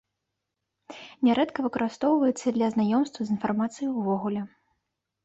Нярэдка 1.27 1.59
выкарыстоўваецца 1.65 2.47
для 2.55 2.71
знаёмства 2.77 3.21
з 3.29 3.37
інфармацыяй 3.37 3.89
увогуле. 3.99 4.41